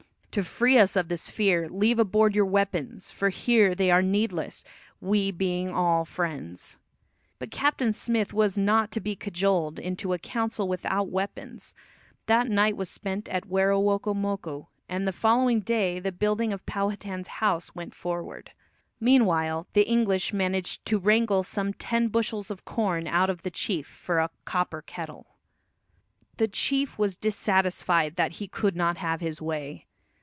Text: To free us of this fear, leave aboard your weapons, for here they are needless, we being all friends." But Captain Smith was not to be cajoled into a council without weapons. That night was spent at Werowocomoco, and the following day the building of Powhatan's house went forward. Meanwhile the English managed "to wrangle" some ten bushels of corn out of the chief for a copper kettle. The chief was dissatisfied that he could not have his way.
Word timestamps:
To 0.35 0.45
free 0.45 0.77
us 0.77 0.95
of 0.95 1.09
this 1.09 1.29
fear, 1.29 1.67
leave 1.67 1.99
aboard 1.99 2.33
your 2.35 2.45
weapons, 2.45 3.11
for 3.11 3.27
here 3.27 3.75
they 3.75 3.91
are 3.91 4.01
needless, 4.01 4.63
we 5.01 5.29
being 5.29 5.73
all 5.73 6.05
friends." 6.05 6.77
But 7.37 7.51
Captain 7.51 7.91
Smith 7.91 8.33
was 8.33 8.57
not 8.57 8.91
to 8.91 9.01
be 9.01 9.13
cajoled 9.13 9.77
into 9.77 10.13
a 10.13 10.17
council 10.17 10.69
without 10.69 11.09
weapons. 11.09 11.73
That 12.27 12.47
night 12.47 12.77
was 12.77 12.89
spent 12.89 13.27
at 13.27 13.49
Werowocomoco, 13.49 14.69
and 14.87 15.05
the 15.05 15.11
following 15.11 15.59
day 15.59 15.99
the 15.99 16.13
building 16.13 16.53
of 16.53 16.65
Powhatan's 16.65 17.27
house 17.43 17.75
went 17.75 17.93
forward. 17.93 18.51
Meanwhile 19.01 19.67
the 19.73 19.85
English 19.85 20.31
managed 20.31 20.85
"to 20.85 20.97
wrangle" 20.97 21.43
some 21.43 21.73
ten 21.73 22.07
bushels 22.07 22.49
of 22.49 22.63
corn 22.63 23.05
out 23.05 23.29
of 23.29 23.41
the 23.41 23.51
chief 23.51 23.85
for 23.85 24.19
a 24.19 24.31
copper 24.45 24.81
kettle. 24.81 25.35
The 26.37 26.47
chief 26.47 26.97
was 26.97 27.17
dissatisfied 27.17 28.15
that 28.15 28.35
he 28.39 28.47
could 28.47 28.77
not 28.77 28.95
have 28.95 29.19
his 29.19 29.41
way. 29.41 29.87